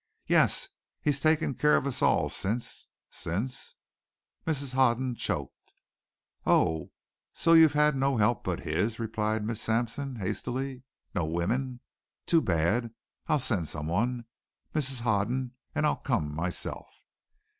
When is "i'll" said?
13.27-13.37, 15.85-15.97